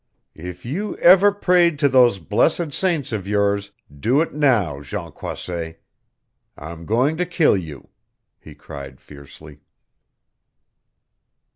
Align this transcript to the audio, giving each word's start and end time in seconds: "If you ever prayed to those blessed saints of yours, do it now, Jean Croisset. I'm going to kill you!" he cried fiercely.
"If 0.33 0.65
you 0.65 0.97
ever 0.97 1.31
prayed 1.31 1.77
to 1.77 1.87
those 1.87 2.17
blessed 2.17 2.73
saints 2.73 3.11
of 3.11 3.27
yours, 3.27 3.69
do 3.99 4.19
it 4.19 4.33
now, 4.33 4.81
Jean 4.81 5.11
Croisset. 5.11 5.79
I'm 6.57 6.87
going 6.87 7.17
to 7.17 7.25
kill 7.27 7.55
you!" 7.55 7.89
he 8.39 8.55
cried 8.55 8.99
fiercely. 8.99 9.59